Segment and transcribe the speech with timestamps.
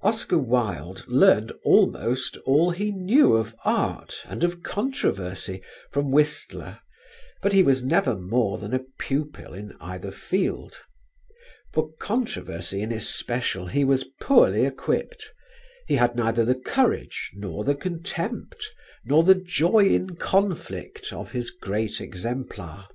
[0.00, 5.60] Oscar Wilde learned almost all he knew of art and of controversy
[5.92, 6.80] from Whistler,
[7.42, 10.80] but he was never more than a pupil in either field;
[11.74, 15.34] for controversy in especial he was poorly equipped:
[15.86, 18.70] he had neither the courage, nor the contempt,
[19.04, 22.88] nor the joy in conflict of his great exemplar.